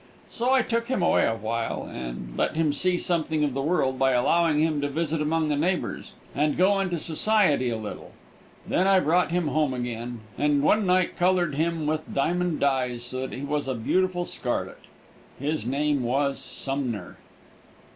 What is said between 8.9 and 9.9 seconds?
brought him home